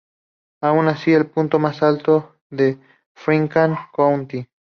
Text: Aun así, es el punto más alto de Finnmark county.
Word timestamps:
Aun 0.61 0.87
así, 0.87 1.11
es 1.11 1.19
el 1.19 1.29
punto 1.29 1.59
más 1.59 1.83
alto 1.83 2.33
de 2.49 2.79
Finnmark 3.13 3.91
county. 3.93 4.47